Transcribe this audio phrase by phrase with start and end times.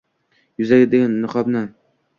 [0.57, 1.65] yuzidagi niqobni